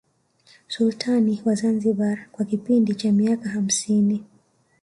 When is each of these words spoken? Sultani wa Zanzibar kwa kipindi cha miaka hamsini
Sultani 0.67 1.41
wa 1.45 1.55
Zanzibar 1.55 2.19
kwa 2.31 2.45
kipindi 2.45 2.95
cha 2.95 3.11
miaka 3.11 3.49
hamsini 3.49 4.23